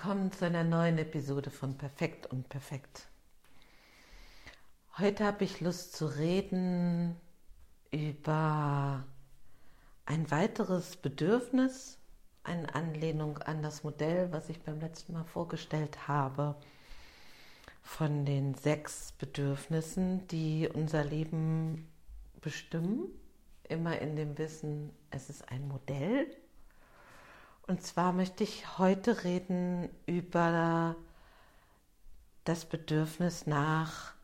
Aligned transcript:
Willkommen 0.00 0.30
zu 0.30 0.44
einer 0.44 0.62
neuen 0.62 0.96
Episode 0.98 1.50
von 1.50 1.76
Perfekt 1.76 2.26
und 2.26 2.48
Perfekt. 2.48 3.08
Heute 4.96 5.24
habe 5.24 5.42
ich 5.42 5.60
Lust 5.60 5.96
zu 5.96 6.06
reden 6.06 7.16
über 7.90 9.04
ein 10.06 10.30
weiteres 10.30 10.94
Bedürfnis, 10.94 11.98
eine 12.44 12.72
Anlehnung 12.76 13.38
an 13.38 13.60
das 13.60 13.82
Modell, 13.82 14.30
was 14.30 14.48
ich 14.48 14.60
beim 14.60 14.78
letzten 14.78 15.14
Mal 15.14 15.24
vorgestellt 15.24 16.06
habe, 16.06 16.54
von 17.82 18.24
den 18.24 18.54
sechs 18.54 19.10
Bedürfnissen, 19.18 20.28
die 20.28 20.68
unser 20.72 21.02
Leben 21.02 21.88
bestimmen, 22.40 23.08
immer 23.64 23.98
in 23.98 24.14
dem 24.14 24.38
Wissen, 24.38 24.92
es 25.10 25.28
ist 25.28 25.48
ein 25.50 25.66
Modell 25.66 26.28
und 27.68 27.82
zwar 27.82 28.12
möchte 28.12 28.44
ich 28.44 28.78
heute 28.78 29.24
reden 29.24 29.90
über 30.06 30.96
das 32.44 32.64
Bedürfnis 32.64 33.46
nach 33.46 34.14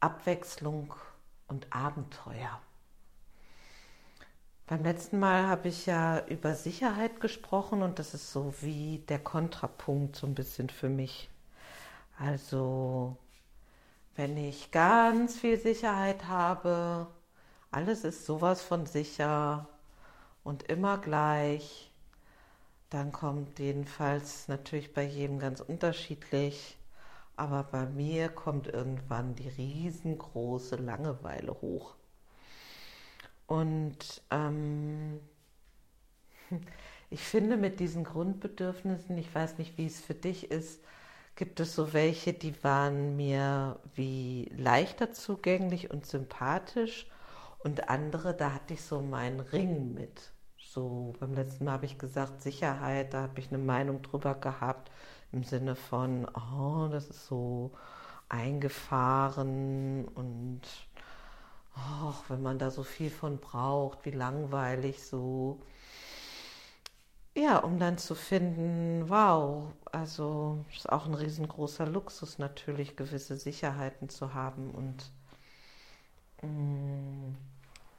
Abwechslung 0.00 0.94
und 1.48 1.66
Abenteuer. 1.74 2.60
Beim 4.66 4.84
letzten 4.84 5.18
Mal 5.18 5.48
habe 5.48 5.68
ich 5.68 5.86
ja 5.86 6.24
über 6.26 6.54
Sicherheit 6.54 7.20
gesprochen 7.20 7.82
und 7.82 7.98
das 7.98 8.12
ist 8.14 8.32
so 8.32 8.54
wie 8.60 8.98
der 9.08 9.18
Kontrapunkt 9.18 10.14
so 10.14 10.26
ein 10.26 10.34
bisschen 10.34 10.68
für 10.68 10.90
mich. 10.90 11.30
Also 12.18 13.16
wenn 14.14 14.36
ich 14.36 14.70
ganz 14.70 15.38
viel 15.38 15.58
Sicherheit 15.58 16.26
habe, 16.28 17.06
alles 17.70 18.04
ist 18.04 18.26
sowas 18.26 18.60
von 18.60 18.84
sicher 18.84 19.68
und 20.44 20.64
immer 20.64 20.98
gleich, 20.98 21.89
dann 22.90 23.12
kommt 23.12 23.58
jedenfalls 23.60 24.48
natürlich 24.48 24.92
bei 24.92 25.04
jedem 25.04 25.38
ganz 25.38 25.60
unterschiedlich, 25.60 26.76
aber 27.36 27.62
bei 27.62 27.86
mir 27.86 28.28
kommt 28.28 28.66
irgendwann 28.66 29.36
die 29.36 29.48
riesengroße 29.48 30.76
Langeweile 30.76 31.52
hoch. 31.52 31.94
Und 33.46 34.22
ähm, 34.30 35.20
ich 37.10 37.20
finde 37.20 37.56
mit 37.56 37.80
diesen 37.80 38.04
Grundbedürfnissen, 38.04 39.16
ich 39.18 39.32
weiß 39.34 39.58
nicht, 39.58 39.78
wie 39.78 39.86
es 39.86 40.00
für 40.00 40.14
dich 40.14 40.50
ist, 40.50 40.80
gibt 41.36 41.60
es 41.60 41.74
so 41.74 41.92
welche, 41.92 42.32
die 42.32 42.62
waren 42.64 43.16
mir 43.16 43.78
wie 43.94 44.52
leichter 44.56 45.12
zugänglich 45.12 45.90
und 45.90 46.06
sympathisch 46.06 47.06
und 47.60 47.88
andere, 47.88 48.34
da 48.34 48.52
hatte 48.52 48.74
ich 48.74 48.82
so 48.82 49.00
meinen 49.00 49.40
Ring 49.40 49.94
mit 49.94 50.32
so 50.72 51.14
beim 51.18 51.34
letzten 51.34 51.64
Mal 51.64 51.72
habe 51.72 51.86
ich 51.86 51.98
gesagt, 51.98 52.42
Sicherheit, 52.42 53.14
da 53.14 53.22
habe 53.22 53.40
ich 53.40 53.48
eine 53.48 53.58
Meinung 53.58 54.02
drüber 54.02 54.34
gehabt, 54.34 54.90
im 55.32 55.44
Sinne 55.44 55.74
von, 55.76 56.26
oh, 56.34 56.88
das 56.90 57.08
ist 57.08 57.26
so 57.26 57.72
eingefahren 58.28 60.06
und 60.08 60.62
oh, 61.76 62.14
wenn 62.28 62.42
man 62.42 62.58
da 62.58 62.70
so 62.70 62.84
viel 62.84 63.10
von 63.10 63.38
braucht, 63.38 64.04
wie 64.04 64.10
langweilig 64.12 65.02
so. 65.02 65.60
Ja, 67.36 67.58
um 67.58 67.78
dann 67.78 67.96
zu 67.98 68.14
finden, 68.14 69.08
wow, 69.08 69.72
also 69.92 70.64
ist 70.74 70.90
auch 70.90 71.06
ein 71.06 71.14
riesengroßer 71.14 71.86
Luxus 71.86 72.38
natürlich, 72.38 72.96
gewisse 72.96 73.36
Sicherheiten 73.36 74.08
zu 74.08 74.34
haben 74.34 74.70
und 74.72 75.10
mh, 76.42 76.48
mm, 76.48 77.36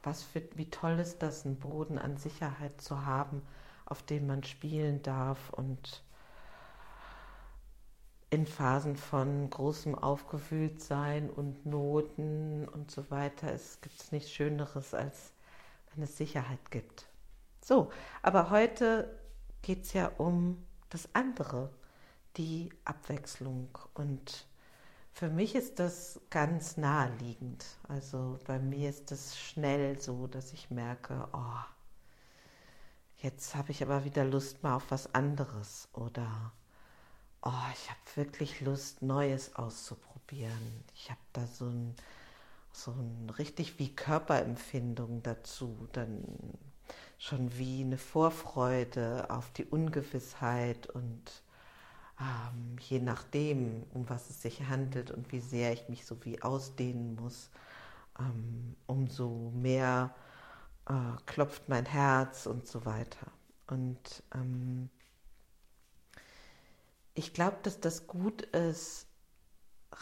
was 0.02 0.22
für, 0.22 0.42
wie 0.54 0.70
toll 0.70 0.98
ist 0.98 1.22
das, 1.22 1.44
einen 1.44 1.58
Boden 1.58 1.98
an 1.98 2.16
Sicherheit 2.16 2.80
zu 2.80 3.04
haben, 3.04 3.42
auf 3.86 4.02
dem 4.02 4.26
man 4.26 4.42
spielen 4.42 5.02
darf 5.02 5.50
und 5.50 6.02
in 8.30 8.46
Phasen 8.46 8.96
von 8.96 9.50
großem 9.50 9.94
Aufgewühltsein 9.94 11.28
und 11.28 11.66
Noten 11.66 12.66
und 12.66 12.90
so 12.90 13.10
weiter. 13.10 13.52
Es 13.52 13.80
gibt 13.82 14.10
nichts 14.10 14.32
Schöneres, 14.32 14.94
als 14.94 15.32
wenn 15.92 16.02
es 16.02 16.16
Sicherheit 16.16 16.70
gibt. 16.70 17.06
So, 17.60 17.92
aber 18.22 18.48
heute 18.48 19.20
geht 19.60 19.82
es 19.82 19.92
ja 19.92 20.10
um 20.16 20.64
das 20.88 21.08
andere, 21.14 21.70
die 22.38 22.70
Abwechslung 22.86 23.68
und 23.94 24.46
für 25.12 25.28
mich 25.28 25.54
ist 25.54 25.78
das 25.78 26.20
ganz 26.30 26.76
naheliegend. 26.76 27.64
Also 27.88 28.38
bei 28.46 28.58
mir 28.58 28.88
ist 28.88 29.12
es 29.12 29.38
schnell 29.38 30.00
so, 30.00 30.26
dass 30.26 30.52
ich 30.52 30.70
merke, 30.70 31.28
oh, 31.32 31.60
jetzt 33.18 33.54
habe 33.54 33.70
ich 33.70 33.82
aber 33.82 34.04
wieder 34.04 34.24
Lust 34.24 34.62
mal 34.62 34.74
auf 34.76 34.90
was 34.90 35.14
anderes 35.14 35.88
oder 35.92 36.52
oh, 37.42 37.50
ich 37.74 37.90
habe 37.90 38.00
wirklich 38.14 38.60
Lust, 38.62 39.02
Neues 39.02 39.54
auszuprobieren. 39.54 40.84
Ich 40.94 41.10
habe 41.10 41.20
da 41.32 41.46
so 41.46 41.66
ein, 41.66 41.94
so 42.72 42.92
ein 42.92 43.30
richtig 43.38 43.78
wie 43.78 43.94
Körperempfindung 43.94 45.22
dazu, 45.22 45.88
dann 45.92 46.24
schon 47.18 47.56
wie 47.58 47.82
eine 47.82 47.98
Vorfreude 47.98 49.26
auf 49.28 49.50
die 49.52 49.66
Ungewissheit 49.66 50.88
und 50.88 51.42
ähm, 52.22 52.76
je 52.78 53.00
nachdem, 53.00 53.84
um 53.92 54.08
was 54.08 54.30
es 54.30 54.42
sich 54.42 54.68
handelt 54.68 55.10
und 55.10 55.32
wie 55.32 55.40
sehr 55.40 55.72
ich 55.72 55.88
mich 55.88 56.06
so 56.06 56.24
wie 56.24 56.40
ausdehnen 56.42 57.16
muss, 57.16 57.50
ähm, 58.18 58.76
umso 58.86 59.50
mehr 59.54 60.14
äh, 60.86 61.16
klopft 61.26 61.68
mein 61.68 61.86
Herz 61.86 62.46
und 62.46 62.66
so 62.66 62.84
weiter. 62.84 63.26
Und 63.66 64.22
ähm, 64.34 64.88
ich 67.14 67.34
glaube, 67.34 67.58
dass 67.62 67.80
das 67.80 68.06
gut 68.06 68.42
ist, 68.42 69.06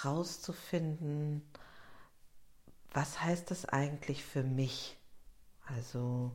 rauszufinden, 0.04 1.42
was 2.92 3.22
heißt 3.22 3.50
das 3.50 3.64
eigentlich 3.66 4.24
für 4.24 4.42
mich? 4.42 4.98
Also 5.66 6.32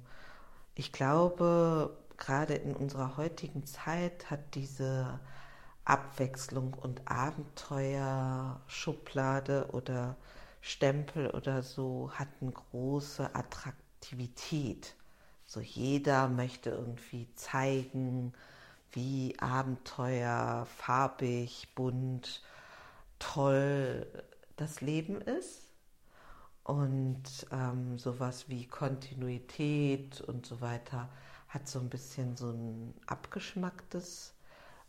ich 0.74 0.92
glaube, 0.92 1.98
gerade 2.18 2.56
in 2.56 2.76
unserer 2.76 3.18
heutigen 3.18 3.66
Zeit 3.66 4.30
hat 4.32 4.56
diese 4.56 5.20
Abwechslung 5.86 6.74
und 6.74 7.08
Abenteuer, 7.08 8.60
Schublade 8.68 9.70
oder 9.72 10.16
Stempel 10.62 11.30
oder 11.30 11.62
so 11.62 12.12
hat 12.14 12.28
eine 12.42 12.52
große 12.52 13.36
Attraktivität. 13.36 14.96
So 15.46 15.60
jeder 15.60 16.28
möchte 16.28 16.72
irgendwie 16.72 17.28
zeigen, 17.36 18.34
wie 18.92 19.38
Abenteuer, 19.40 20.66
farbig, 20.66 21.68
bunt, 21.76 22.42
toll 23.20 24.08
das 24.56 24.82
Leben 24.82 25.22
ist. 25.22 25.62
Und 26.64 27.24
ähm, 27.52 28.00
sowas 28.00 28.50
wie 28.50 28.66
Kontinuität 28.66 30.20
und 30.22 30.48
so 30.48 30.62
weiter 30.62 31.10
hat 31.48 31.68
so 31.68 31.80
ein 31.80 31.90
bisschen 31.90 32.36
so 32.36 32.50
ein 32.50 32.96
abgeschmacktes 33.06 34.35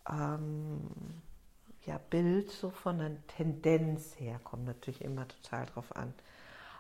ähm, 0.08 0.80
ja, 1.84 1.98
Bild 1.98 2.50
so 2.50 2.70
von 2.70 2.98
der 2.98 3.26
Tendenz 3.28 4.18
her, 4.18 4.40
kommt 4.42 4.64
natürlich 4.64 5.02
immer 5.02 5.26
total 5.28 5.66
drauf 5.66 5.94
an, 5.96 6.12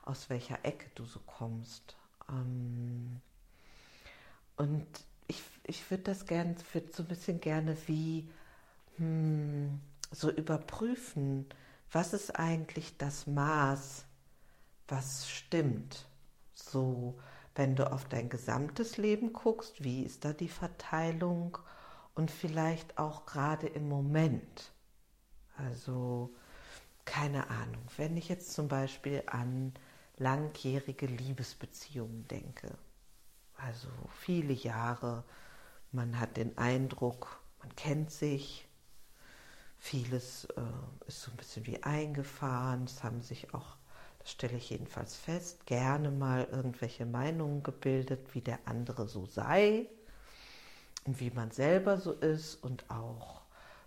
aus 0.04 0.30
welcher 0.30 0.64
Ecke 0.64 0.88
du 0.94 1.04
so 1.04 1.20
kommst. 1.20 1.96
Ähm, 2.28 3.20
und 4.56 4.86
ich, 5.28 5.42
ich 5.64 5.90
würde 5.90 6.04
das 6.04 6.26
gerne, 6.26 6.56
würde 6.72 6.92
so 6.92 7.02
ein 7.02 7.08
bisschen 7.08 7.40
gerne 7.40 7.76
wie 7.86 8.28
hm, 8.96 9.80
so 10.10 10.30
überprüfen, 10.30 11.46
was 11.92 12.12
ist 12.12 12.38
eigentlich 12.38 12.96
das 12.98 13.26
Maß, 13.26 14.06
was 14.88 15.28
stimmt. 15.28 16.06
So, 16.54 17.18
wenn 17.54 17.76
du 17.76 17.90
auf 17.90 18.06
dein 18.08 18.28
gesamtes 18.28 18.96
Leben 18.96 19.32
guckst, 19.32 19.82
wie 19.84 20.02
ist 20.02 20.24
da 20.24 20.32
die 20.32 20.48
Verteilung? 20.48 21.58
Und 22.16 22.30
vielleicht 22.30 22.98
auch 22.98 23.26
gerade 23.26 23.68
im 23.68 23.88
Moment. 23.88 24.72
Also 25.56 26.34
keine 27.04 27.48
Ahnung, 27.48 27.84
wenn 27.96 28.16
ich 28.16 28.28
jetzt 28.28 28.52
zum 28.52 28.66
Beispiel 28.66 29.22
an 29.26 29.72
langjährige 30.16 31.06
Liebesbeziehungen 31.06 32.26
denke, 32.26 32.76
also 33.56 33.88
viele 34.10 34.52
Jahre, 34.52 35.24
man 35.92 36.18
hat 36.18 36.36
den 36.36 36.58
Eindruck, 36.58 37.40
man 37.60 37.74
kennt 37.76 38.10
sich, 38.10 38.66
vieles 39.78 40.46
äh, 40.56 40.62
ist 41.06 41.22
so 41.22 41.30
ein 41.30 41.36
bisschen 41.36 41.66
wie 41.66 41.82
eingefahren, 41.82 42.84
es 42.84 43.04
haben 43.04 43.20
sich 43.22 43.54
auch, 43.54 43.76
das 44.18 44.32
stelle 44.32 44.56
ich 44.56 44.70
jedenfalls 44.70 45.16
fest, 45.16 45.66
gerne 45.66 46.10
mal 46.10 46.48
irgendwelche 46.50 47.06
Meinungen 47.06 47.62
gebildet, 47.62 48.34
wie 48.34 48.40
der 48.40 48.58
andere 48.64 49.06
so 49.06 49.26
sei 49.26 49.86
und 51.06 51.20
wie 51.20 51.30
man 51.30 51.50
selber 51.50 51.98
so 51.98 52.12
ist 52.12 52.56
und 52.56 52.90
auch 52.90 53.42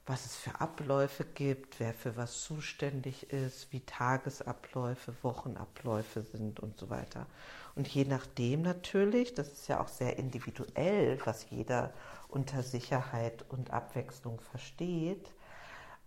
was 0.10 0.25
es 0.25 0.36
für 0.38 0.60
Abläufe 0.60 1.24
gibt, 1.24 1.80
wer 1.80 1.94
für 1.94 2.18
was 2.18 2.42
zuständig 2.42 3.31
ist, 3.31 3.71
wie 3.71 3.81
Tagesabläufe, 3.81 5.13
Wochenabläufe 5.21 6.24
sind 6.24 6.60
und 6.60 6.80
so 6.80 6.89
weiter. 6.89 7.27
Und 7.75 7.88
je 7.88 8.06
nachdem 8.06 8.63
natürlich, 8.63 9.36
das 9.36 9.51
ist 9.51 9.68
ja 9.68 9.80
auch 9.80 9.88
sehr 9.88 10.18
individuell, 10.18 11.19
was 11.25 11.48
jeder 11.51 11.94
unter 12.27 12.63
Sicherheit 12.63 13.45
und 13.50 13.69
Abwechslung 13.69 14.39
versteht, 14.39 15.31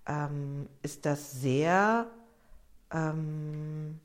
ähm, 0.06 0.68
ist 0.82 1.06
das 1.06 1.30
sehr 1.30 2.10
ähm, 2.90 4.00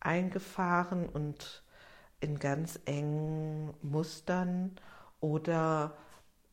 eingefahren 0.00 1.06
und 1.06 1.62
in 2.20 2.38
ganz 2.38 2.80
engen 2.86 3.74
Mustern 3.82 4.74
oder 5.20 5.98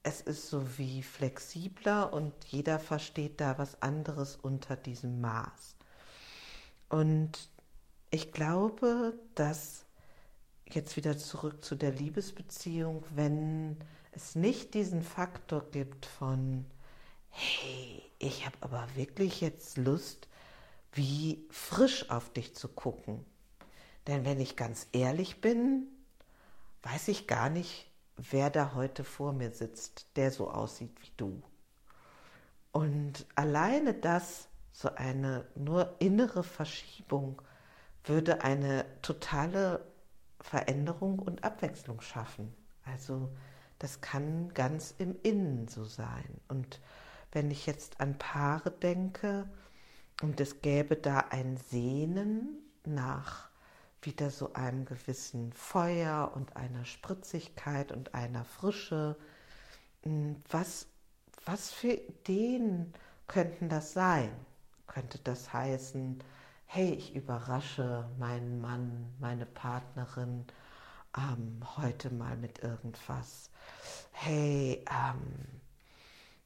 es 0.06 0.22
ist 0.22 0.50
so 0.50 0.78
wie 0.78 1.02
flexibler 1.02 2.13
und 2.13 2.31
jeder 2.46 2.78
versteht 2.78 3.42
da 3.42 3.57
was 3.57 3.81
anderes 3.81 4.36
unter 4.36 4.75
diesem 4.75 5.19
Maß. 5.19 5.75
Und 6.90 7.50
ich 8.12 8.31
glaube, 8.31 9.18
dass 9.34 9.86
jetzt 10.69 10.96
wieder 10.96 11.18
zurück 11.18 11.66
zu 11.66 11.75
der 11.75 11.92
Liebesbeziehung, 11.92 13.04
wenn 13.16 13.78
es 14.12 14.36
nicht 14.36 14.75
diesen 14.75 15.02
Faktor 15.02 15.66
gibt 15.72 16.06
von, 16.06 16.68
hey, 17.30 18.04
ich 18.19 18.46
habe 18.46 18.57
aber 18.62 18.88
wirklich 18.94 19.42
jetzt 19.42 19.75
Lust, 19.75 20.28
wie 20.92 21.48
frisch 21.50 22.12
auf 22.12 22.31
dich 22.31 22.56
zu 22.56 22.68
gucken. 22.68 23.25
Denn 24.06 24.24
wenn 24.24 24.40
ich 24.40 24.56
ganz 24.56 24.86
ehrlich 24.92 25.42
bin, 25.42 25.88
weiß 26.84 27.07
ich 27.07 27.25
gar 27.25 27.50
nicht, 27.50 27.90
wer 28.18 28.50
da 28.50 28.74
heute 28.74 29.04
vor 29.04 29.34
mir 29.34 29.52
sitzt, 29.52 30.16
der 30.16 30.32
so 30.32 30.50
aussieht 30.50 30.96
wie 31.02 31.12
du. 31.18 31.42
Und 32.72 33.26
alleine 33.36 33.94
das, 33.94 34.50
so 34.72 34.90
eine 34.96 35.46
nur 35.56 35.96
innere 36.00 36.44
Verschiebung, 36.44 37.42
würde 38.04 38.42
eine 38.44 38.86
totale 39.02 39.86
Veränderung 40.42 41.20
und 41.20 41.44
Abwechslung 41.44 42.02
schaffen. 42.02 42.54
Also 42.84 43.34
das 43.80 44.02
kann 44.02 44.54
ganz 44.54 44.94
im 44.98 45.16
Innen 45.24 45.68
so 45.68 45.86
sein. 45.86 46.42
Und 46.48 46.82
wenn 47.32 47.52
ich 47.52 47.66
jetzt 47.66 48.00
an 48.00 48.18
Paare 48.18 48.72
denke 48.72 49.50
und 50.22 50.40
es 50.40 50.62
gäbe 50.62 50.96
da 50.96 51.20
ein 51.30 51.58
Sehnen 51.58 52.60
nach 52.86 53.50
wieder 54.06 54.30
so 54.30 54.54
einem 54.54 54.86
gewissen 54.86 55.52
Feuer 55.54 56.31
und 56.36 56.56
einer 56.56 56.86
Spritzigkeit 56.86 57.92
und 57.92 58.13
einer 58.13 58.46
Frische. 58.46 59.16
Hm, 60.04 60.38
was, 60.50 60.88
was 61.46 61.72
für 61.72 61.94
Ideen 61.94 62.94
könnten 63.28 63.69
das 63.69 63.94
sein? 63.94 64.31
Könnte 64.88 65.19
das 65.19 65.52
heißen, 65.54 66.24
hey, 66.66 66.94
ich 66.94 67.16
überrasche 67.16 68.10
meinen 68.19 68.62
Mann, 68.62 69.13
meine 69.19 69.46
Partnerin 69.46 70.46
ähm, 71.18 71.62
heute 71.78 72.12
mal 72.12 72.38
mit 72.38 72.60
irgendwas. 72.60 73.50
Hey, 74.12 74.84
ähm, 74.90 75.62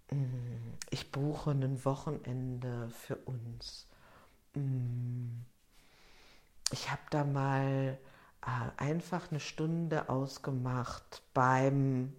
hm, 0.09 0.73
ich 0.89 1.11
buche 1.11 1.51
ein 1.51 1.83
Wochenende 1.85 2.89
für 2.91 3.15
uns. 3.15 3.88
Hm, 4.53 5.45
ich 6.71 6.92
habe 6.92 7.01
da 7.10 7.24
mal 7.24 7.98
äh, 8.42 8.81
einfach 8.81 9.31
eine 9.31 9.39
Stunde 9.39 10.10
ausgemacht 10.10 11.21
beim 11.33 12.13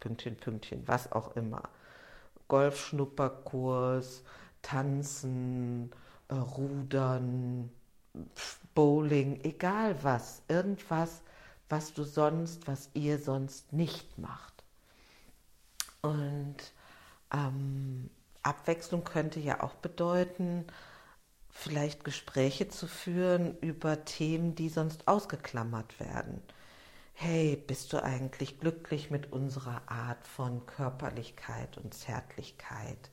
Pünktchen, 0.00 0.36
Pünktchen, 0.36 0.86
was 0.86 1.12
auch 1.12 1.36
immer. 1.36 1.62
Golfschnupperkurs, 2.48 4.22
Tanzen, 4.62 5.90
äh, 6.28 6.34
Rudern, 6.34 7.70
Bowling, 8.74 9.40
egal 9.42 10.02
was, 10.02 10.42
irgendwas, 10.48 11.22
was 11.68 11.94
du 11.94 12.04
sonst, 12.04 12.66
was 12.68 12.90
ihr 12.94 13.18
sonst 13.18 13.72
nicht 13.72 14.18
macht. 14.18 14.62
Und 16.02 16.56
ähm, 17.32 18.10
Abwechslung 18.42 19.04
könnte 19.04 19.40
ja 19.40 19.62
auch 19.62 19.74
bedeuten, 19.74 20.66
vielleicht 21.54 22.04
Gespräche 22.04 22.68
zu 22.68 22.86
führen 22.86 23.56
über 23.60 24.04
Themen, 24.04 24.54
die 24.54 24.68
sonst 24.68 25.08
ausgeklammert 25.08 25.98
werden. 26.00 26.42
Hey, 27.14 27.56
bist 27.56 27.92
du 27.92 28.02
eigentlich 28.02 28.58
glücklich 28.58 29.10
mit 29.10 29.32
unserer 29.32 29.88
Art 29.88 30.26
von 30.26 30.66
Körperlichkeit 30.66 31.78
und 31.78 31.94
Zärtlichkeit? 31.94 33.10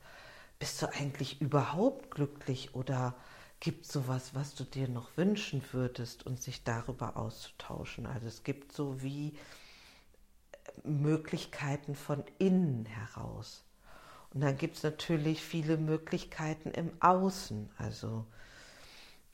Bist 0.58 0.82
du 0.82 0.92
eigentlich 0.92 1.40
überhaupt 1.40 2.10
glücklich 2.10 2.74
oder 2.74 3.14
gibt 3.60 3.86
es 3.86 3.92
sowas, 3.92 4.34
was 4.34 4.56
du 4.56 4.64
dir 4.64 4.88
noch 4.88 5.16
wünschen 5.16 5.62
würdest 5.70 6.26
und 6.26 6.42
sich 6.42 6.64
darüber 6.64 7.16
auszutauschen? 7.16 8.06
Also 8.06 8.26
es 8.26 8.42
gibt 8.42 8.72
so 8.72 9.02
wie 9.02 9.38
Möglichkeiten 10.82 11.94
von 11.94 12.24
innen 12.38 12.86
heraus. 12.86 13.64
Und 14.34 14.40
dann 14.40 14.56
gibt 14.56 14.76
es 14.76 14.82
natürlich 14.82 15.42
viele 15.42 15.76
Möglichkeiten 15.76 16.70
im 16.70 16.90
Außen. 17.00 17.70
Also 17.76 18.24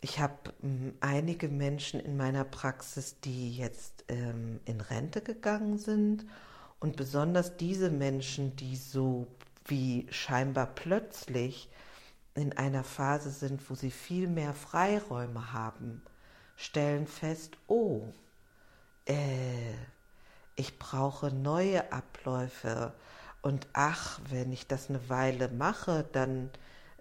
ich 0.00 0.18
habe 0.18 0.52
ähm, 0.62 0.94
einige 1.00 1.48
Menschen 1.48 2.00
in 2.00 2.16
meiner 2.16 2.44
Praxis, 2.44 3.20
die 3.20 3.52
jetzt 3.56 4.04
ähm, 4.08 4.60
in 4.64 4.80
Rente 4.80 5.20
gegangen 5.20 5.78
sind. 5.78 6.24
Und 6.80 6.96
besonders 6.96 7.56
diese 7.56 7.90
Menschen, 7.90 8.54
die 8.56 8.76
so 8.76 9.26
wie 9.66 10.06
scheinbar 10.10 10.66
plötzlich 10.66 11.68
in 12.34 12.56
einer 12.56 12.84
Phase 12.84 13.30
sind, 13.30 13.68
wo 13.68 13.74
sie 13.74 13.90
viel 13.90 14.28
mehr 14.28 14.54
Freiräume 14.54 15.52
haben, 15.52 16.02
stellen 16.56 17.06
fest, 17.06 17.56
oh, 17.66 18.02
äh, 19.06 19.74
ich 20.54 20.78
brauche 20.78 21.32
neue 21.32 21.92
Abläufe, 21.92 22.94
und 23.43 23.67
ach, 23.73 24.20
wenn 24.31 24.52
ich 24.52 24.67
das 24.67 24.88
eine 24.88 25.08
Weile 25.08 25.49
mache, 25.49 26.05
dann 26.12 26.50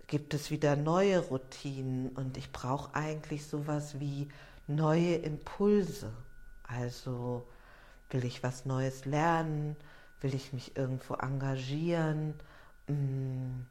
gibt 0.08 0.34
es 0.34 0.52
wieder 0.52 0.76
neue 0.76 1.20
Routinen 1.20 2.10
und 2.10 2.38
ich 2.38 2.52
brauche 2.52 2.96
eigentlich 2.96 3.46
sowas 3.48 4.00
wie 4.00 4.30
neue 4.68 5.16
Impulse. 5.16 6.14
Also 6.64 7.48
will 8.10 8.24
ich 8.24 8.44
was 8.44 8.66
Neues 8.66 9.06
lernen, 9.06 9.76
will 10.22 10.34
ich 10.34 10.54
mich 10.54 10.78
irgendwo 10.78 11.16
engagieren, 11.16 12.34
mm, 12.88 13.62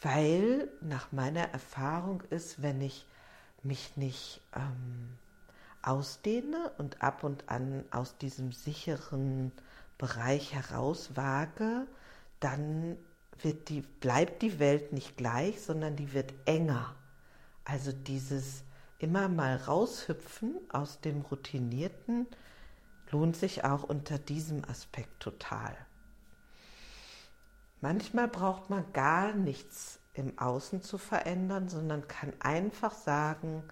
weil 0.00 0.68
nach 0.80 1.12
meiner 1.12 1.50
Erfahrung 1.50 2.22
ist, 2.30 2.62
wenn 2.62 2.80
ich 2.80 3.06
mich 3.62 3.96
nicht 3.96 4.40
ähm, 4.54 5.18
ausdehne 5.82 6.70
und 6.78 7.02
ab 7.02 7.24
und 7.24 7.48
an 7.48 7.84
aus 7.90 8.16
diesem 8.18 8.52
sicheren 8.52 9.52
Bereich 9.98 10.54
herauswage, 10.54 11.86
dann 12.40 12.96
wird 13.40 13.68
die, 13.68 13.80
bleibt 13.80 14.42
die 14.42 14.58
Welt 14.58 14.92
nicht 14.92 15.16
gleich, 15.16 15.60
sondern 15.60 15.96
die 15.96 16.12
wird 16.12 16.32
enger. 16.46 16.94
Also 17.64 17.92
dieses 17.92 18.64
immer 18.98 19.28
mal 19.28 19.56
raushüpfen 19.56 20.56
aus 20.70 21.00
dem 21.00 21.22
Routinierten 21.22 22.26
lohnt 23.10 23.36
sich 23.36 23.64
auch 23.64 23.82
unter 23.82 24.18
diesem 24.18 24.64
Aspekt 24.64 25.20
total. 25.20 25.76
Manchmal 27.80 28.28
braucht 28.28 28.70
man 28.70 28.92
gar 28.92 29.32
nichts 29.32 30.00
im 30.14 30.38
Außen 30.38 30.82
zu 30.82 30.98
verändern, 30.98 31.68
sondern 31.68 32.08
kann 32.08 32.32
einfach 32.40 32.94
sagen, 32.94 33.62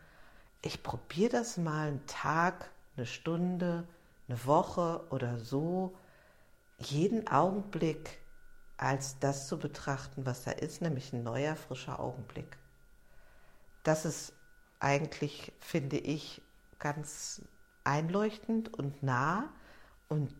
ich 0.62 0.82
probiere 0.82 1.30
das 1.30 1.56
mal 1.56 1.88
einen 1.88 2.06
Tag, 2.06 2.70
eine 2.96 3.06
Stunde, 3.06 3.88
eine 4.28 4.46
Woche 4.46 5.04
oder 5.10 5.38
so, 5.38 5.96
jeden 6.78 7.28
Augenblick 7.28 8.18
als 8.76 9.18
das 9.18 9.48
zu 9.48 9.58
betrachten, 9.58 10.26
was 10.26 10.46
er 10.46 10.60
ist, 10.60 10.82
nämlich 10.82 11.12
ein 11.12 11.22
neuer, 11.22 11.56
frischer 11.56 12.00
Augenblick. 12.00 12.56
Das 13.82 14.04
ist 14.04 14.32
eigentlich, 14.80 15.52
finde 15.60 15.98
ich, 15.98 16.42
ganz 16.78 17.42
einleuchtend 17.84 18.74
und 18.74 19.02
nah 19.02 19.52
und 20.08 20.34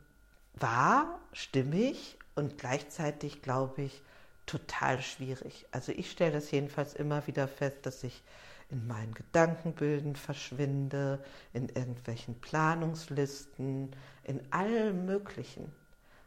wahr, 0.55 1.21
stimmig 1.33 2.19
und 2.35 2.59
gleichzeitig, 2.59 3.43
glaube 3.43 3.83
ich, 3.83 4.03
total 4.47 5.01
schwierig. 5.01 5.67
Also 5.71 5.93
ich 5.93 6.11
stelle 6.11 6.33
das 6.33 6.51
jedenfalls 6.51 6.95
immer 6.95 7.27
wieder 7.27 7.49
fest, 7.49 7.79
dass 7.87 8.05
ich 8.05 8.23
in 8.71 8.87
meinen 8.87 9.15
Gedankenbilden 9.15 10.17
verschwinde, 10.17 11.23
in 11.53 11.69
irgendwelchen 11.69 12.41
Planungslisten, 12.41 13.95
in 14.25 14.53
allem 14.53 15.07
Möglichen 15.07 15.71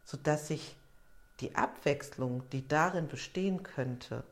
sodass 0.08 0.50
ich 0.52 0.78
die 1.42 1.54
Abwechslung, 1.56 2.50
die 2.52 2.66
darin 2.66 3.10
bestehen 3.10 3.62
könnte, 3.62 4.24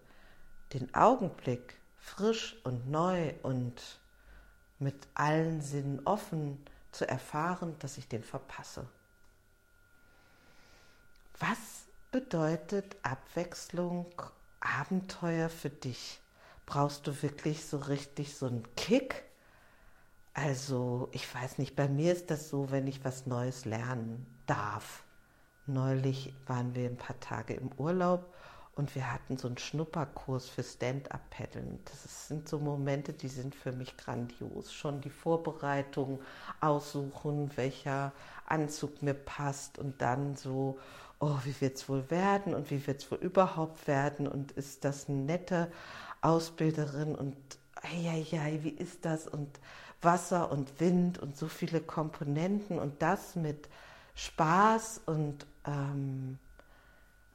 den 0.72 0.96
Augenblick 0.96 1.76
frisch 1.98 2.56
und 2.64 2.90
neu 2.90 3.34
und 3.44 4.00
mit 4.80 4.96
allen 5.16 5.62
Sinnen 5.62 6.00
offen 6.06 6.66
zu 6.94 7.08
erfahren, 7.08 7.76
dass 7.80 7.98
ich 7.98 8.08
den 8.08 8.24
verpasse. 8.24 8.88
Was 11.40 11.88
bedeutet 12.10 12.96
Abwechslung 13.04 14.06
Abenteuer 14.62 15.50
für 15.50 15.70
dich? 15.70 16.22
Brauchst 16.66 17.06
du 17.06 17.22
wirklich 17.22 17.66
so 17.66 17.78
richtig 17.78 18.38
so 18.38 18.48
einen 18.48 18.66
Kick? 18.78 19.26
Also, 20.34 21.10
ich 21.12 21.36
weiß 21.36 21.58
nicht, 21.58 21.76
bei 21.76 21.90
mir 21.90 22.14
ist 22.14 22.32
das 22.32 22.48
so, 22.48 22.72
wenn 22.72 22.88
ich 22.88 23.04
was 23.04 23.26
Neues 23.26 23.66
lernen 23.66 24.26
darf. 24.48 25.05
Neulich 25.68 26.34
waren 26.46 26.76
wir 26.76 26.88
ein 26.88 26.98
paar 26.98 27.20
Tage 27.20 27.56
im 27.56 27.72
Urlaub 27.78 28.32
und 28.76 28.94
wir 28.94 29.12
hatten 29.12 29.38
so 29.38 29.48
einen 29.48 29.58
Schnupperkurs 29.58 30.48
für 30.48 30.62
Stand-up-Paddeln. 30.62 31.80
Das 31.86 32.28
sind 32.28 32.48
so 32.48 32.60
Momente, 32.60 33.14
die 33.14 33.30
sind 33.30 33.56
für 33.56 33.72
mich 33.72 33.98
grandios. 33.98 34.72
Schon 34.72 35.02
die 35.02 35.10
Vorbereitung, 35.10 36.22
aussuchen, 36.62 37.50
welcher 37.56 38.12
Anzug 38.46 39.02
mir 39.02 39.16
passt 39.16 39.80
und 39.80 40.02
dann 40.02 40.36
so, 40.36 40.78
oh, 41.20 41.38
wie 41.46 41.60
wird 41.62 41.78
es 41.78 41.90
wohl 41.90 42.12
werden 42.12 42.54
und 42.54 42.70
wie 42.70 42.86
wird 42.86 43.02
es 43.02 43.10
wohl 43.10 43.18
überhaupt 43.18 43.88
werden 43.88 44.28
und 44.28 44.52
ist 44.52 44.84
das 44.84 45.10
eine 45.10 45.20
nette 45.20 45.72
Ausbilderin 46.22 47.16
und 47.16 47.36
ja, 48.04 48.14
ja, 48.14 48.64
wie 48.64 48.70
ist 48.70 49.06
das 49.06 49.28
und 49.28 49.60
Wasser 50.02 50.52
und 50.52 50.80
Wind 50.80 51.18
und 51.18 51.38
so 51.38 51.48
viele 51.48 51.82
Komponenten 51.82 52.78
und 52.78 53.02
das 53.02 53.36
mit 53.36 53.68
Spaß 54.16 55.02
und 55.06 55.46
ähm, 55.66 56.38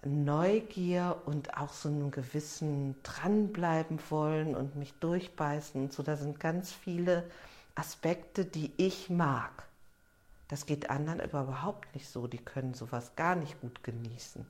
Neugier 0.04 1.20
und 1.26 1.56
auch 1.58 1.72
so 1.72 1.88
einem 1.88 2.10
gewissen 2.10 2.96
dranbleiben 3.02 3.98
wollen 4.08 4.54
und 4.54 4.76
mich 4.76 4.94
durchbeißen 4.94 5.82
und 5.82 5.92
so. 5.92 6.02
Da 6.02 6.16
sind 6.16 6.40
ganz 6.40 6.72
viele 6.72 7.28
Aspekte, 7.74 8.44
die 8.44 8.72
ich 8.78 9.10
mag. 9.10 9.64
Das 10.48 10.66
geht 10.66 10.90
anderen 10.90 11.20
aber 11.20 11.42
überhaupt 11.42 11.94
nicht 11.94 12.08
so. 12.08 12.26
Die 12.26 12.38
können 12.38 12.74
sowas 12.74 13.14
gar 13.14 13.36
nicht 13.36 13.60
gut 13.60 13.84
genießen. 13.84 14.46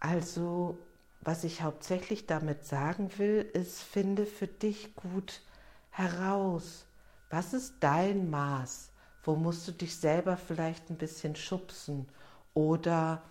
Also, 0.00 0.78
was 1.20 1.44
ich 1.44 1.62
hauptsächlich 1.62 2.26
damit 2.26 2.64
sagen 2.64 3.10
will, 3.18 3.40
ist, 3.54 3.82
finde 3.82 4.24
für 4.26 4.46
dich 4.46 4.94
gut 4.94 5.42
heraus, 5.90 6.86
was 7.30 7.54
ist 7.54 7.74
dein 7.80 8.30
Maß? 8.30 8.90
Wo 9.24 9.34
musst 9.36 9.66
du 9.66 9.72
dich 9.72 9.96
selber 9.96 10.36
vielleicht 10.36 10.90
ein 10.90 10.96
bisschen 10.96 11.34
schubsen? 11.34 12.06
Oder 12.52 13.22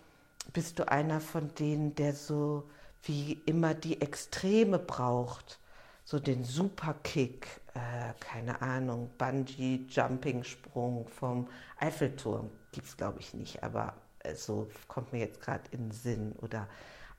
bist 0.52 0.80
du 0.80 0.90
einer 0.90 1.22
von 1.22 1.54
denen, 1.56 1.96
der 1.96 2.14
so 2.14 2.68
wie 3.04 3.42
immer 3.46 3.74
die 3.74 4.02
Extreme 4.02 4.80
braucht? 4.80 5.60
So 6.04 6.20
den 6.20 6.44
Superkick, 6.44 7.48
äh, 7.76 8.14
keine 8.20 8.62
Ahnung, 8.62 9.10
Bungee-Jumping-Sprung 9.18 11.08
vom 11.08 11.48
Eiffelturm. 11.80 12.50
Gibt 12.72 12.88
es, 12.88 12.98
glaube 12.98 13.20
ich, 13.20 13.34
nicht, 13.34 13.64
aber 13.64 13.94
äh, 14.20 14.36
so 14.36 14.68
kommt 14.88 15.14
mir 15.14 15.20
jetzt 15.20 15.42
gerade 15.42 15.64
in 15.72 15.90
den 15.90 15.92
Sinn. 15.92 16.34
Oder 16.42 16.68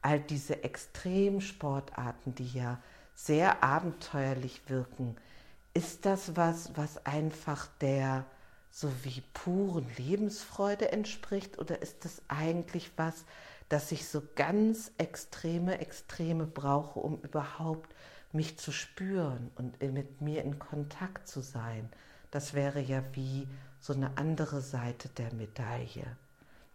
all 0.02 0.20
diese 0.20 0.62
Extremsportarten, 0.64 2.34
die 2.34 2.48
ja 2.48 2.78
sehr 3.14 3.62
abenteuerlich 3.62 4.60
wirken. 4.68 5.16
Ist 5.72 6.04
das 6.04 6.36
was, 6.36 6.76
was 6.76 7.06
einfach 7.06 7.68
der 7.80 8.26
so 8.76 8.90
wie 9.04 9.22
puren 9.32 9.86
Lebensfreude 9.98 10.90
entspricht 10.90 11.60
oder 11.60 11.80
ist 11.80 12.04
das 12.04 12.20
eigentlich 12.26 12.90
was, 12.96 13.24
dass 13.68 13.92
ich 13.92 14.08
so 14.08 14.20
ganz 14.34 14.90
extreme 14.98 15.78
Extreme 15.78 16.44
brauche, 16.44 16.98
um 16.98 17.20
überhaupt 17.20 17.94
mich 18.32 18.58
zu 18.58 18.72
spüren 18.72 19.52
und 19.54 19.80
mit 19.80 20.20
mir 20.20 20.42
in 20.42 20.58
Kontakt 20.58 21.28
zu 21.28 21.40
sein? 21.40 21.88
Das 22.32 22.52
wäre 22.52 22.80
ja 22.80 23.04
wie 23.12 23.46
so 23.78 23.92
eine 23.92 24.18
andere 24.18 24.60
Seite 24.60 25.08
der 25.08 25.32
Medaille, 25.34 26.16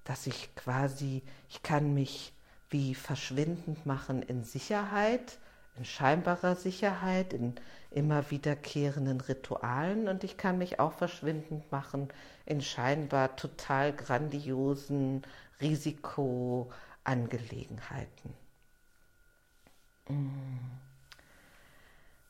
dass 0.05 0.25
ich 0.25 0.55
quasi, 0.55 1.21
ich 1.49 1.63
kann 1.63 1.93
mich 1.93 2.31
wie 2.69 2.95
verschwindend 2.95 3.85
machen 3.85 4.21
in 4.21 4.45
Sicherheit, 4.45 5.37
in 5.79 5.85
scheinbarer 5.85 6.55
Sicherheit, 6.55 7.33
in 7.33 7.55
immer 7.89 8.29
wiederkehrenden 8.29 9.19
Ritualen 9.21 10.07
und 10.09 10.23
ich 10.23 10.37
kann 10.37 10.59
mich 10.59 10.79
auch 10.79 10.93
verschwindend 10.93 11.71
machen 11.71 12.09
in 12.45 12.61
scheinbar 12.61 13.35
total 13.37 13.93
grandiosen 13.93 15.23
Risikoangelegenheiten. 15.61 18.33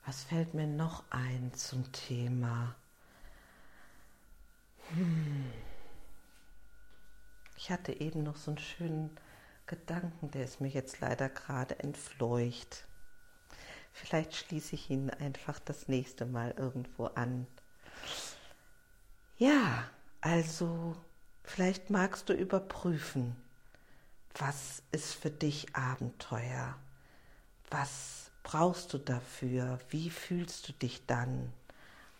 Was 0.06 0.24
fällt 0.24 0.54
mir 0.54 0.68
noch 0.68 1.04
ein 1.10 1.52
zum 1.54 1.92
Thema? 1.92 2.76
Hm. 4.94 5.52
Ich 7.58 7.72
hatte 7.72 8.00
eben 8.00 8.22
noch 8.24 8.36
so 8.36 8.52
einen 8.52 8.60
schönen 8.60 9.10
Gedanken, 9.66 10.30
der 10.32 10.46
ist 10.46 10.62
mir 10.62 10.70
jetzt 10.70 11.00
leider 11.00 11.30
gerade 11.30 11.80
entfleucht. 11.80 12.86
Vielleicht 14.02 14.34
schließe 14.34 14.76
ich 14.76 14.90
ihn 14.90 15.10
einfach 15.10 15.60
das 15.60 15.90
nächste 15.90 16.26
Mal 16.26 16.54
irgendwo 16.58 17.08
an. 17.08 17.46
Ja, 19.38 19.84
also 20.22 20.96
vielleicht 21.44 21.90
magst 21.90 22.30
du 22.30 22.34
überprüfen, 22.34 23.36
was 24.36 24.84
ist 24.94 25.14
für 25.14 25.30
dich 25.30 25.76
Abenteuer? 25.76 26.78
Was 27.70 28.32
brauchst 28.44 28.94
du 28.94 29.00
dafür? 29.00 29.80
Wie 29.90 30.10
fühlst 30.10 30.70
du 30.70 30.74
dich 30.74 31.06
dann? 31.06 31.52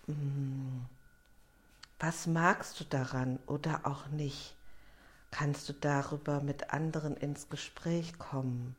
Hm, 0.06 0.86
was 1.98 2.28
magst 2.28 2.80
du 2.82 2.84
daran 2.84 3.40
oder 3.48 3.86
auch 3.86 4.08
nicht? 4.08 4.54
Kannst 5.32 5.70
du 5.70 5.74
darüber 5.74 6.42
mit 6.42 6.74
anderen 6.74 7.16
ins 7.16 7.48
Gespräch 7.48 8.20
kommen? 8.20 8.76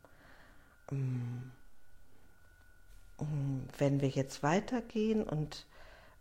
Hm, 3.20 3.66
wenn 3.78 4.00
wir 4.00 4.08
jetzt 4.08 4.42
weitergehen 4.42 5.22
und 5.22 5.66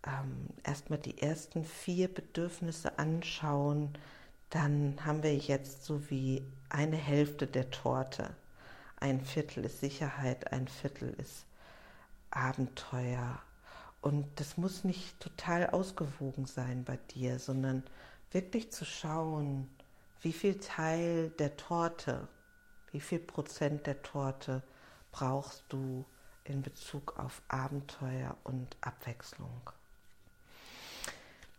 ähm, 0.05 0.47
erstmal 0.63 0.99
die 0.99 1.21
ersten 1.21 1.63
vier 1.65 2.13
Bedürfnisse 2.13 2.99
anschauen, 2.99 3.97
dann 4.49 4.97
haben 5.05 5.23
wir 5.23 5.35
jetzt 5.35 5.85
so 5.85 6.09
wie 6.09 6.43
eine 6.69 6.97
Hälfte 6.97 7.47
der 7.47 7.71
Torte. 7.71 8.35
Ein 8.99 9.21
Viertel 9.21 9.65
ist 9.65 9.79
Sicherheit, 9.79 10.51
ein 10.51 10.67
Viertel 10.67 11.13
ist 11.17 11.45
Abenteuer. 12.31 13.41
Und 14.01 14.27
das 14.39 14.57
muss 14.57 14.83
nicht 14.83 15.19
total 15.19 15.69
ausgewogen 15.69 16.45
sein 16.45 16.83
bei 16.83 16.97
dir, 17.11 17.39
sondern 17.39 17.83
wirklich 18.31 18.71
zu 18.71 18.85
schauen, 18.85 19.69
wie 20.21 20.33
viel 20.33 20.59
Teil 20.59 21.29
der 21.31 21.55
Torte, 21.57 22.27
wie 22.91 22.99
viel 22.99 23.19
Prozent 23.19 23.87
der 23.87 24.01
Torte 24.01 24.63
brauchst 25.11 25.63
du 25.69 26.05
in 26.49 26.61
Bezug 26.61 27.17
auf 27.17 27.41
Abenteuer 27.47 28.35
und 28.43 28.75
Abwechslung. 28.81 29.61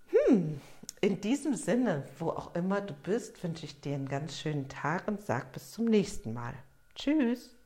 Hm, 0.08 0.60
in 1.00 1.20
diesem 1.20 1.54
Sinne, 1.54 2.04
wo 2.18 2.30
auch 2.30 2.54
immer 2.54 2.80
du 2.80 2.94
bist, 2.94 3.42
wünsche 3.42 3.64
ich 3.64 3.80
dir 3.80 3.94
einen 3.94 4.08
ganz 4.08 4.38
schönen 4.38 4.68
Tag 4.68 5.08
und 5.08 5.20
sag 5.22 5.52
bis 5.52 5.72
zum 5.72 5.86
nächsten 5.86 6.34
Mal. 6.34 6.54
Tschüss. 6.94 7.59